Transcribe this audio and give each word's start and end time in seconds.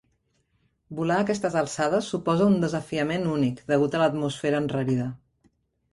Volar 0.99 1.17
a 1.19 1.25
aquestes 1.25 1.57
alçades 1.61 2.09
suposa 2.15 2.47
un 2.53 2.57
desafiament 2.65 3.27
únic, 3.37 3.63
degut 3.73 3.99
a 3.99 4.03
l'atmosfera 4.05 4.63
enrarida. 4.67 5.07